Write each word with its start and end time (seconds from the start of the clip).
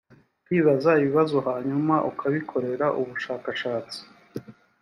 kwibaza 0.45 0.91
ibibazo 1.01 1.37
hanyuma 1.47 1.95
ukabikorera 2.09 2.85
ubushakashatsi. 3.01 3.99